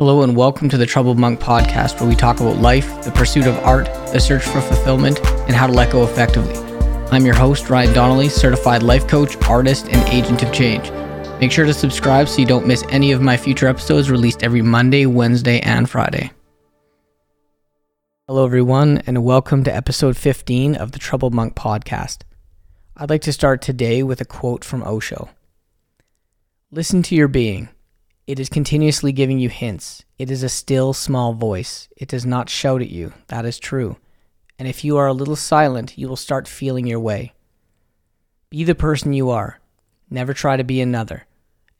Hello, 0.00 0.22
and 0.22 0.34
welcome 0.34 0.70
to 0.70 0.78
the 0.78 0.86
Troubled 0.86 1.18
Monk 1.18 1.40
podcast, 1.40 2.00
where 2.00 2.08
we 2.08 2.16
talk 2.16 2.40
about 2.40 2.56
life, 2.56 3.04
the 3.04 3.10
pursuit 3.10 3.46
of 3.46 3.58
art, 3.58 3.84
the 4.14 4.18
search 4.18 4.42
for 4.42 4.62
fulfillment, 4.62 5.20
and 5.26 5.54
how 5.54 5.66
to 5.66 5.74
let 5.74 5.92
go 5.92 6.04
effectively. 6.04 6.54
I'm 7.10 7.26
your 7.26 7.34
host, 7.34 7.68
Ryan 7.68 7.92
Donnelly, 7.92 8.30
certified 8.30 8.82
life 8.82 9.06
coach, 9.06 9.36
artist, 9.46 9.88
and 9.90 10.08
agent 10.08 10.42
of 10.42 10.54
change. 10.54 10.90
Make 11.38 11.52
sure 11.52 11.66
to 11.66 11.74
subscribe 11.74 12.28
so 12.28 12.40
you 12.40 12.46
don't 12.46 12.66
miss 12.66 12.82
any 12.88 13.12
of 13.12 13.20
my 13.20 13.36
future 13.36 13.66
episodes 13.66 14.10
released 14.10 14.42
every 14.42 14.62
Monday, 14.62 15.04
Wednesday, 15.04 15.60
and 15.60 15.90
Friday. 15.90 16.32
Hello, 18.26 18.46
everyone, 18.46 19.02
and 19.06 19.22
welcome 19.22 19.64
to 19.64 19.76
episode 19.76 20.16
15 20.16 20.76
of 20.76 20.92
the 20.92 20.98
Troubled 20.98 21.34
Monk 21.34 21.56
podcast. 21.56 22.22
I'd 22.96 23.10
like 23.10 23.20
to 23.22 23.34
start 23.34 23.60
today 23.60 24.02
with 24.02 24.22
a 24.22 24.24
quote 24.24 24.64
from 24.64 24.82
Osho 24.82 25.28
Listen 26.70 27.02
to 27.02 27.14
your 27.14 27.28
being. 27.28 27.68
It 28.30 28.38
is 28.38 28.48
continuously 28.48 29.10
giving 29.10 29.40
you 29.40 29.48
hints. 29.48 30.04
It 30.16 30.30
is 30.30 30.44
a 30.44 30.48
still, 30.48 30.92
small 30.92 31.32
voice. 31.32 31.88
It 31.96 32.06
does 32.06 32.24
not 32.24 32.48
shout 32.48 32.80
at 32.80 32.88
you. 32.88 33.12
That 33.26 33.44
is 33.44 33.58
true. 33.58 33.96
And 34.56 34.68
if 34.68 34.84
you 34.84 34.96
are 34.98 35.08
a 35.08 35.12
little 35.12 35.34
silent, 35.34 35.98
you 35.98 36.08
will 36.08 36.14
start 36.14 36.46
feeling 36.46 36.86
your 36.86 37.00
way. 37.00 37.34
Be 38.48 38.62
the 38.62 38.76
person 38.76 39.12
you 39.12 39.30
are. 39.30 39.58
Never 40.08 40.32
try 40.32 40.56
to 40.56 40.62
be 40.62 40.80
another, 40.80 41.26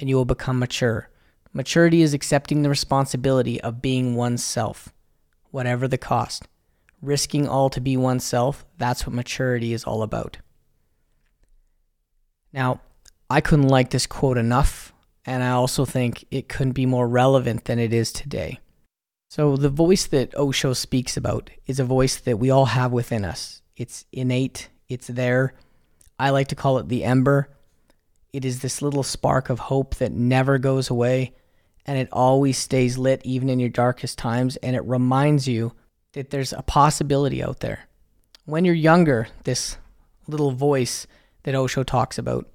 and 0.00 0.08
you 0.08 0.16
will 0.16 0.24
become 0.24 0.58
mature. 0.58 1.10
Maturity 1.52 2.00
is 2.00 2.14
accepting 2.14 2.62
the 2.62 2.70
responsibility 2.70 3.60
of 3.60 3.82
being 3.82 4.14
oneself, 4.14 4.88
whatever 5.50 5.86
the 5.86 5.98
cost. 5.98 6.48
Risking 7.02 7.46
all 7.46 7.68
to 7.68 7.80
be 7.82 7.98
oneself, 7.98 8.64
that's 8.78 9.06
what 9.06 9.14
maturity 9.14 9.74
is 9.74 9.84
all 9.84 10.02
about. 10.02 10.38
Now, 12.54 12.80
I 13.28 13.42
couldn't 13.42 13.68
like 13.68 13.90
this 13.90 14.06
quote 14.06 14.38
enough 14.38 14.87
and 15.28 15.42
I 15.42 15.50
also 15.50 15.84
think 15.84 16.24
it 16.30 16.48
couldn't 16.48 16.72
be 16.72 16.86
more 16.86 17.06
relevant 17.06 17.66
than 17.66 17.78
it 17.78 17.92
is 17.92 18.12
today. 18.12 18.60
So, 19.28 19.58
the 19.58 19.68
voice 19.68 20.06
that 20.06 20.34
Osho 20.34 20.72
speaks 20.72 21.18
about 21.18 21.50
is 21.66 21.78
a 21.78 21.84
voice 21.84 22.16
that 22.16 22.38
we 22.38 22.48
all 22.48 22.64
have 22.64 22.92
within 22.92 23.26
us. 23.26 23.60
It's 23.76 24.06
innate, 24.10 24.70
it's 24.88 25.06
there. 25.06 25.52
I 26.18 26.30
like 26.30 26.48
to 26.48 26.54
call 26.54 26.78
it 26.78 26.88
the 26.88 27.04
ember. 27.04 27.50
It 28.32 28.46
is 28.46 28.62
this 28.62 28.80
little 28.80 29.02
spark 29.02 29.50
of 29.50 29.58
hope 29.58 29.96
that 29.96 30.12
never 30.12 30.56
goes 30.56 30.88
away 30.88 31.34
and 31.84 31.98
it 31.98 32.08
always 32.10 32.56
stays 32.56 32.96
lit 32.96 33.20
even 33.22 33.50
in 33.50 33.60
your 33.60 33.68
darkest 33.68 34.16
times. 34.16 34.56
And 34.56 34.74
it 34.74 34.84
reminds 34.84 35.46
you 35.46 35.74
that 36.12 36.30
there's 36.30 36.54
a 36.54 36.62
possibility 36.62 37.42
out 37.42 37.60
there. 37.60 37.86
When 38.46 38.64
you're 38.64 38.74
younger, 38.74 39.28
this 39.44 39.76
little 40.26 40.52
voice 40.52 41.06
that 41.42 41.54
Osho 41.54 41.82
talks 41.82 42.16
about 42.16 42.48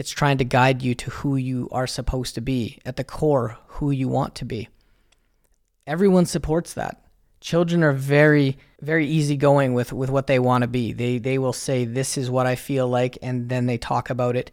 it's 0.00 0.10
trying 0.10 0.38
to 0.38 0.44
guide 0.46 0.80
you 0.80 0.94
to 0.94 1.10
who 1.10 1.36
you 1.36 1.68
are 1.72 1.86
supposed 1.86 2.34
to 2.34 2.40
be, 2.40 2.78
at 2.86 2.96
the 2.96 3.04
core, 3.04 3.58
who 3.66 3.90
you 3.90 4.08
want 4.08 4.34
to 4.36 4.46
be. 4.46 4.66
Everyone 5.86 6.24
supports 6.24 6.72
that. 6.72 7.04
Children 7.42 7.84
are 7.84 7.92
very, 7.92 8.56
very 8.80 9.06
easygoing 9.06 9.74
with, 9.74 9.92
with 9.92 10.08
what 10.08 10.26
they 10.26 10.38
want 10.38 10.62
to 10.62 10.68
be. 10.68 10.94
They, 10.94 11.18
they 11.18 11.36
will 11.36 11.52
say, 11.52 11.84
This 11.84 12.16
is 12.16 12.30
what 12.30 12.46
I 12.46 12.56
feel 12.56 12.88
like, 12.88 13.18
and 13.20 13.50
then 13.50 13.66
they 13.66 13.76
talk 13.76 14.08
about 14.08 14.36
it, 14.36 14.50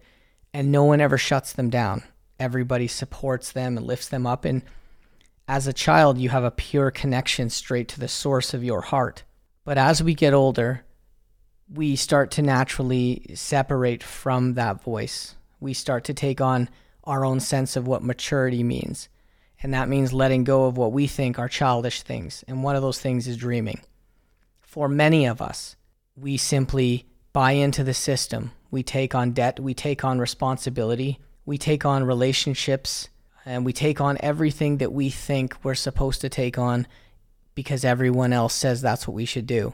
and 0.54 0.70
no 0.70 0.84
one 0.84 1.00
ever 1.00 1.18
shuts 1.18 1.54
them 1.54 1.70
down. 1.70 2.04
Everybody 2.38 2.88
supports 2.90 3.54
them 3.54 3.78
and 3.78 3.88
lifts 3.88 4.10
them 4.10 4.28
up. 4.28 4.44
And 4.44 4.64
as 5.48 5.66
a 5.66 5.72
child, 5.72 6.18
you 6.18 6.28
have 6.28 6.44
a 6.44 6.52
pure 6.52 6.92
connection 6.92 7.50
straight 7.50 7.88
to 7.88 8.02
the 8.02 8.10
source 8.10 8.54
of 8.54 8.66
your 8.66 8.82
heart. 8.82 9.24
But 9.64 9.78
as 9.78 10.04
we 10.04 10.14
get 10.14 10.34
older, 10.34 10.84
we 11.74 11.96
start 11.96 12.32
to 12.32 12.42
naturally 12.42 13.28
separate 13.34 14.04
from 14.04 14.56
that 14.56 14.84
voice 14.84 15.36
we 15.60 15.74
start 15.74 16.04
to 16.06 16.14
take 16.14 16.42
on 16.42 16.70
our 17.04 17.26
own 17.26 17.40
sense 17.40 17.76
of 17.76 17.88
what 17.88 18.04
maturity 18.04 18.64
means. 18.64 19.10
And 19.62 19.74
that 19.74 19.90
means 19.90 20.14
letting 20.14 20.44
go 20.44 20.66
of 20.66 20.78
what 20.78 20.92
we 20.92 21.08
think 21.08 21.40
are 21.40 21.50
childish 21.50 22.04
things. 22.04 22.44
And 22.48 22.64
one 22.64 22.76
of 22.76 22.82
those 22.82 23.00
things 23.00 23.28
is 23.28 23.38
dreaming. 23.38 23.82
For 24.62 24.88
many 24.88 25.26
of 25.26 25.42
us, 25.42 25.76
we 26.16 26.38
simply 26.38 27.06
buy 27.34 27.52
into 27.52 27.84
the 27.84 27.94
system. 27.94 28.52
We 28.70 28.84
take 28.84 29.16
on 29.16 29.32
debt, 29.32 29.60
we 29.60 29.74
take 29.74 30.04
on 30.04 30.20
responsibility, 30.20 31.20
we 31.46 31.58
take 31.58 31.86
on 31.86 32.04
relationships, 32.04 33.10
and 33.46 33.66
we 33.66 33.74
take 33.74 34.02
on 34.02 34.18
everything 34.20 34.78
that 34.78 34.92
we 34.92 35.10
think 35.10 35.56
we're 35.64 35.76
supposed 35.76 36.22
to 36.22 36.30
take 36.30 36.58
on 36.58 36.86
because 37.56 37.86
everyone 37.86 38.34
else 38.34 38.54
says 38.54 38.82
that's 38.82 39.08
what 39.08 39.16
we 39.16 39.26
should 39.26 39.48
do. 39.48 39.74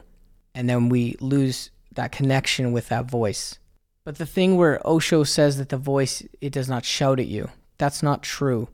And 0.54 0.68
then 0.68 0.88
we 0.88 1.16
lose 1.20 1.70
that 1.94 2.12
connection 2.12 2.72
with 2.72 2.88
that 2.88 3.10
voice. 3.10 3.58
But 4.04 4.18
the 4.18 4.26
thing 4.26 4.56
where 4.56 4.86
Osho 4.86 5.24
says 5.24 5.56
that 5.56 5.70
the 5.70 5.78
voice 5.78 6.22
it 6.40 6.52
does 6.52 6.68
not 6.68 6.84
shout 6.84 7.18
at 7.18 7.26
you, 7.26 7.48
that's 7.78 8.02
not 8.02 8.22
true. 8.22 8.68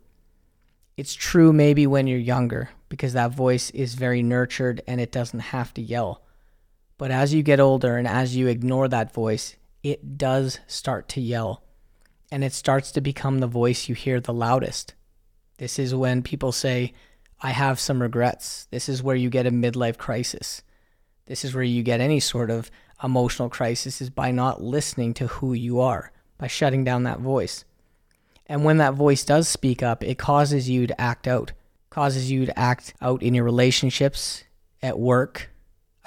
It's 0.97 1.15
true 1.15 1.53
maybe 1.53 1.87
when 1.87 2.07
you're 2.07 2.19
younger 2.19 2.71
because 2.89 3.13
that 3.13 3.31
voice 3.31 3.71
is 3.71 3.95
very 3.95 4.23
nurtured 4.23 4.83
and 4.89 5.01
it 5.01 5.13
doesn't 5.13 5.41
have 5.41 5.73
to 5.75 5.83
yell. 5.83 6.23
But 6.99 7.13
as 7.13 7.33
you 7.33 7.43
get 7.43 7.61
older 7.61 7.97
and 7.97 8.07
as 8.07 8.37
you 8.37 8.49
ignore 8.49 8.89
that 8.89 9.15
voice, 9.15 9.57
it 9.83 10.19
does 10.19 10.59
start 10.67 11.09
to 11.11 11.21
yell. 11.21 11.63
And 12.33 12.45
it 12.45 12.53
starts 12.53 12.93
to 12.93 13.01
become 13.01 13.39
the 13.39 13.47
voice 13.47 13.89
you 13.89 13.95
hear 13.95 14.21
the 14.21 14.35
loudest. 14.35 14.95
This 15.59 15.79
is 15.79 15.95
when 15.95 16.23
people 16.23 16.53
say, 16.53 16.93
I 17.41 17.51
have 17.51 17.81
some 17.81 18.03
regrets. 18.03 18.67
This 18.71 18.89
is 18.89 19.03
where 19.03 19.17
you 19.17 19.31
get 19.31 19.47
a 19.47 19.51
midlife 19.51 19.97
crisis. 19.97 20.63
This 21.27 21.45
is 21.45 21.55
where 21.55 21.65
you 21.65 21.83
get 21.83 22.01
any 22.01 22.21
sort 22.21 22.51
of 22.51 22.71
emotional 23.03 23.49
crisis 23.49 24.01
is 24.01 24.11
by 24.11 24.31
not 24.31 24.63
listening 24.63 25.15
to 25.15 25.27
who 25.27 25.53
you 25.53 25.81
are, 25.81 26.13
by 26.39 26.47
shutting 26.47 26.85
down 26.85 27.05
that 27.05 27.21
voice. 27.21 27.65
And 28.47 28.65
when 28.65 28.79
that 28.79 28.95
voice 28.95 29.25
does 29.25 29.49
speak 29.49 29.83
up, 29.83 30.03
it 30.03 30.19
causes 30.19 30.69
you 30.69 30.87
to 30.87 31.01
act 31.01 31.29
out, 31.29 31.53
causes 31.89 32.31
you 32.31 32.47
to 32.47 32.59
act 32.59 32.95
out 33.01 33.23
in 33.23 33.35
your 33.35 33.45
relationships, 33.45 34.45
at 34.83 34.99
work, 34.99 35.51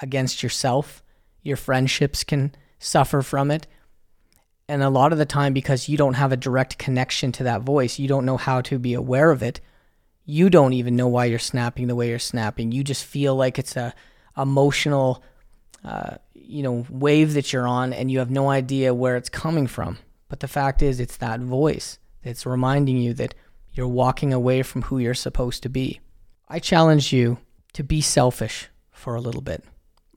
against 0.00 0.42
yourself. 0.42 1.02
Your 1.42 1.56
friendships 1.56 2.24
can 2.24 2.54
suffer 2.78 3.22
from 3.22 3.50
it. 3.50 3.66
And 4.68 4.82
a 4.82 4.90
lot 4.90 5.12
of 5.12 5.18
the 5.18 5.26
time, 5.26 5.52
because 5.52 5.88
you 5.88 5.96
don't 5.96 6.14
have 6.14 6.32
a 6.32 6.36
direct 6.36 6.78
connection 6.78 7.32
to 7.32 7.44
that 7.44 7.62
voice, 7.62 7.98
you 7.98 8.08
don't 8.08 8.24
know 8.24 8.36
how 8.36 8.60
to 8.62 8.78
be 8.78 8.94
aware 8.94 9.30
of 9.30 9.42
it. 9.42 9.60
You 10.24 10.48
don't 10.48 10.72
even 10.72 10.96
know 10.96 11.08
why 11.08 11.26
you're 11.26 11.38
snapping 11.38 11.86
the 11.86 11.94
way 11.94 12.08
you're 12.08 12.18
snapping. 12.18 12.72
You 12.72 12.82
just 12.82 13.04
feel 13.04 13.36
like 13.36 13.58
it's 13.58 13.76
a 13.76 13.94
emotional 14.36 15.22
uh, 15.84 16.16
you 16.46 16.62
know 16.62 16.86
wave 16.90 17.34
that 17.34 17.52
you're 17.52 17.68
on 17.68 17.92
and 17.92 18.10
you 18.10 18.18
have 18.18 18.30
no 18.30 18.50
idea 18.50 18.94
where 18.94 19.16
it's 19.16 19.28
coming 19.28 19.66
from. 19.66 19.98
But 20.28 20.40
the 20.40 20.48
fact 20.48 20.82
is 20.82 21.00
it's 21.00 21.16
that 21.18 21.40
voice 21.40 21.98
that's 22.22 22.46
reminding 22.46 22.98
you 22.98 23.14
that 23.14 23.34
you're 23.72 23.88
walking 23.88 24.32
away 24.32 24.62
from 24.62 24.82
who 24.82 24.98
you're 24.98 25.14
supposed 25.14 25.62
to 25.62 25.68
be. 25.68 26.00
I 26.48 26.58
challenge 26.58 27.12
you 27.12 27.38
to 27.72 27.82
be 27.82 28.00
selfish 28.00 28.68
for 28.90 29.14
a 29.14 29.20
little 29.20 29.42
bit. 29.42 29.64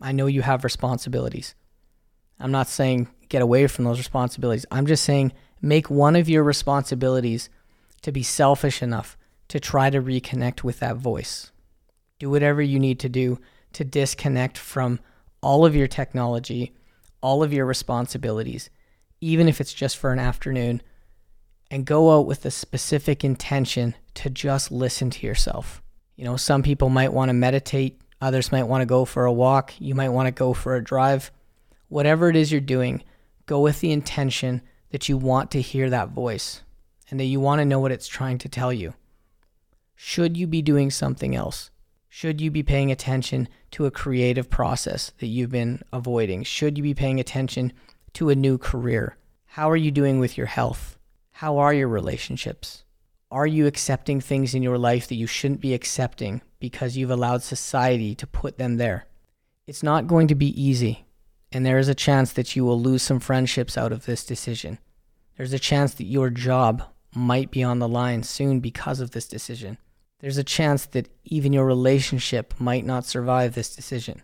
I 0.02 0.12
know 0.12 0.28
you 0.28 0.44
have 0.44 0.64
responsibilities. 0.64 1.56
I'm 2.40 2.52
not 2.52 2.68
saying 2.68 3.08
get 3.30 3.42
away 3.42 3.68
from 3.68 3.86
those 3.86 3.98
responsibilities. 3.98 4.66
I'm 4.72 4.86
just 4.86 5.04
saying 5.04 5.34
make 5.62 5.90
one 5.90 6.16
of 6.16 6.30
your 6.30 6.44
responsibilities 6.44 7.50
to 8.04 8.12
be 8.12 8.24
selfish 8.24 8.82
enough 8.82 9.18
to 9.48 9.60
try 9.60 9.90
to 9.90 10.02
reconnect 10.02 10.64
with 10.64 10.80
that 10.80 10.98
voice. 10.98 11.52
Do 12.20 12.30
whatever 12.30 12.62
you 12.62 12.80
need 12.80 13.00
to 13.00 13.10
do 13.10 13.40
to 13.74 13.84
disconnect 13.84 14.58
from 14.58 15.00
all 15.42 15.66
of 15.66 15.76
your 15.76 15.88
technology, 15.88 16.74
all 17.22 17.44
of 17.44 17.54
your 17.54 17.66
responsibilities, 17.66 18.70
even 19.22 19.48
if 19.48 19.60
it's 19.60 19.74
just 19.74 19.98
for 19.98 20.12
an 20.12 20.20
afternoon, 20.20 20.82
and 21.70 21.86
go 21.86 22.18
out 22.18 22.26
with 22.26 22.46
a 22.46 22.52
specific 22.52 23.24
intention 23.24 23.96
to 24.14 24.30
just 24.30 24.72
listen 24.72 25.10
to 25.10 25.26
yourself. 25.28 25.82
You 26.16 26.26
know, 26.26 26.38
some 26.38 26.64
people 26.64 26.90
might 26.90 27.14
want 27.14 27.30
to 27.30 27.34
meditate, 27.34 28.02
others 28.22 28.52
might 28.52 28.64
want 28.64 28.82
to 28.82 28.86
go 28.86 29.06
for 29.06 29.26
a 29.26 29.34
walk, 29.34 29.74
you 29.80 29.94
might 29.94 30.10
want 30.10 30.28
to 30.28 30.32
go 30.32 30.54
for 30.54 30.76
a 30.76 30.84
drive. 30.84 31.32
Whatever 31.90 32.30
it 32.30 32.36
is 32.36 32.52
you're 32.52 32.62
doing, 32.62 33.04
go 33.46 33.60
with 33.60 33.80
the 33.80 33.92
intention 33.92 34.62
that 34.92 35.08
you 35.08 35.18
want 35.18 35.52
to 35.52 35.62
hear 35.62 35.90
that 35.90 36.10
voice 36.10 36.64
and 37.10 37.20
that 37.20 37.26
you 37.26 37.40
want 37.40 37.60
to 37.60 37.66
know 37.66 37.80
what 37.80 37.92
it's 37.92 38.08
trying 38.08 38.38
to 38.40 38.50
tell 38.50 38.74
you. 38.74 38.94
Should 39.96 40.38
you 40.38 40.48
be 40.48 40.62
doing 40.62 40.92
something 40.92 41.36
else? 41.36 41.72
Should 42.20 42.42
you 42.42 42.50
be 42.50 42.64
paying 42.64 42.92
attention 42.92 43.48
to 43.70 43.86
a 43.86 43.92
creative 43.92 44.50
process 44.50 45.12
that 45.20 45.28
you've 45.28 45.52
been 45.52 45.84
avoiding? 45.94 46.42
Should 46.42 46.76
you 46.76 46.82
be 46.82 46.96
paying 46.96 47.20
attention 47.20 47.72
to 48.14 48.32
a 48.32 48.36
new 48.36 48.58
career? 48.58 49.18
How 49.46 49.70
are 49.70 49.76
you 49.76 49.92
doing 49.92 50.18
with 50.18 50.36
your 50.36 50.48
health? 50.48 50.98
How 51.34 51.60
are 51.60 51.76
your 51.76 51.88
relationships? 51.88 52.84
Are 53.30 53.46
you 53.46 53.68
accepting 53.68 54.20
things 54.20 54.56
in 54.56 54.64
your 54.64 54.80
life 54.80 55.08
that 55.08 55.16
you 55.16 55.28
shouldn't 55.28 55.62
be 55.62 55.76
accepting 55.76 56.42
because 56.60 56.98
you've 56.98 57.12
allowed 57.12 57.44
society 57.44 58.16
to 58.16 58.26
put 58.26 58.58
them 58.58 58.78
there? 58.78 59.06
It's 59.68 59.84
not 59.84 60.08
going 60.08 60.28
to 60.30 60.34
be 60.34 60.60
easy, 60.60 61.06
and 61.52 61.64
there 61.64 61.78
is 61.78 61.88
a 61.88 61.94
chance 61.94 62.34
that 62.34 62.56
you 62.56 62.66
will 62.66 62.82
lose 62.82 63.04
some 63.04 63.20
friendships 63.20 63.78
out 63.78 63.92
of 63.92 64.08
this 64.08 64.26
decision. 64.26 64.80
There's 65.38 65.54
a 65.54 65.60
chance 65.60 65.94
that 65.94 66.06
your 66.06 66.32
job 66.32 66.82
might 67.14 67.52
be 67.52 67.62
on 67.62 67.78
the 67.78 67.88
line 67.88 68.24
soon 68.24 68.60
because 68.60 69.02
of 69.02 69.12
this 69.12 69.28
decision 69.28 69.78
there's 70.20 70.38
a 70.38 70.44
chance 70.44 70.86
that 70.88 71.10
even 71.24 71.54
your 71.54 71.66
relationship 71.66 72.54
might 72.60 72.86
not 72.86 73.06
survive 73.06 73.54
this 73.54 73.76
decision. 73.76 74.22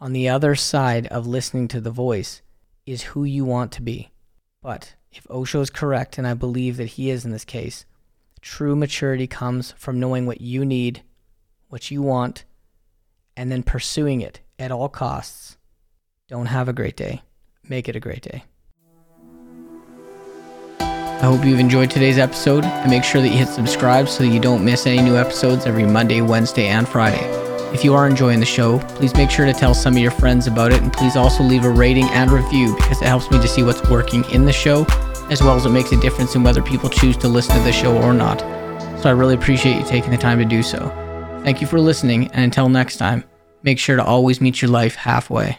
On 0.00 0.12
the 0.12 0.28
other 0.28 0.54
side 0.54 1.06
of 1.08 1.26
listening 1.26 1.68
to 1.68 1.80
the 1.80 1.90
voice 1.90 2.42
is 2.86 3.02
who 3.02 3.24
you 3.24 3.44
want 3.44 3.72
to 3.72 3.82
be. 3.82 4.10
But 4.62 4.94
if 5.12 5.28
Osho 5.30 5.60
is 5.60 5.70
correct, 5.70 6.18
and 6.18 6.26
I 6.26 6.34
believe 6.34 6.76
that 6.76 6.86
he 6.86 7.10
is 7.10 7.24
in 7.24 7.30
this 7.30 7.44
case, 7.44 7.84
True 8.40 8.76
maturity 8.76 9.26
comes 9.26 9.72
from 9.72 10.00
knowing 10.00 10.26
what 10.26 10.40
you 10.40 10.64
need, 10.64 11.02
what 11.68 11.90
you 11.90 12.02
want, 12.02 12.44
and 13.36 13.50
then 13.50 13.62
pursuing 13.62 14.20
it 14.20 14.40
at 14.58 14.70
all 14.70 14.88
costs. 14.88 15.56
Don't 16.28 16.46
have 16.46 16.68
a 16.68 16.72
great 16.72 16.96
day. 16.96 17.22
Make 17.62 17.88
it 17.88 17.96
a 17.96 18.00
great 18.00 18.22
day. 18.22 18.44
I 21.20 21.26
hope 21.26 21.44
you've 21.44 21.58
enjoyed 21.58 21.90
today's 21.90 22.16
episode 22.16 22.64
and 22.64 22.90
make 22.90 23.02
sure 23.02 23.20
that 23.20 23.28
you 23.28 23.38
hit 23.38 23.48
subscribe 23.48 24.08
so 24.08 24.22
that 24.22 24.28
you 24.28 24.38
don't 24.38 24.64
miss 24.64 24.86
any 24.86 25.02
new 25.02 25.16
episodes 25.16 25.66
every 25.66 25.84
Monday, 25.84 26.20
Wednesday, 26.20 26.68
and 26.68 26.88
Friday. 26.88 27.24
If 27.74 27.82
you 27.82 27.92
are 27.94 28.08
enjoying 28.08 28.38
the 28.38 28.46
show, 28.46 28.78
please 28.90 29.12
make 29.14 29.28
sure 29.28 29.44
to 29.44 29.52
tell 29.52 29.74
some 29.74 29.94
of 29.94 29.98
your 29.98 30.12
friends 30.12 30.46
about 30.46 30.70
it 30.70 30.80
and 30.80 30.92
please 30.92 31.16
also 31.16 31.42
leave 31.42 31.64
a 31.64 31.70
rating 31.70 32.04
and 32.10 32.30
review 32.30 32.74
because 32.76 33.02
it 33.02 33.08
helps 33.08 33.30
me 33.32 33.40
to 33.40 33.48
see 33.48 33.64
what's 33.64 33.82
working 33.90 34.24
in 34.30 34.44
the 34.44 34.52
show 34.52 34.86
as 35.28 35.42
well 35.42 35.56
as 35.56 35.66
it 35.66 35.70
makes 35.70 35.90
a 35.92 36.00
difference 36.00 36.36
in 36.36 36.44
whether 36.44 36.62
people 36.62 36.88
choose 36.88 37.16
to 37.16 37.28
listen 37.28 37.56
to 37.56 37.62
the 37.62 37.72
show 37.72 38.00
or 38.00 38.14
not. 38.14 38.40
So 39.02 39.08
I 39.08 39.12
really 39.12 39.34
appreciate 39.34 39.76
you 39.76 39.84
taking 39.84 40.10
the 40.10 40.18
time 40.18 40.38
to 40.38 40.44
do 40.44 40.62
so. 40.62 40.88
Thank 41.42 41.60
you 41.60 41.66
for 41.66 41.80
listening, 41.80 42.28
and 42.28 42.44
until 42.44 42.68
next 42.68 42.96
time, 42.96 43.24
make 43.62 43.78
sure 43.78 43.96
to 43.96 44.04
always 44.04 44.40
meet 44.40 44.62
your 44.62 44.70
life 44.70 44.94
halfway. 44.94 45.58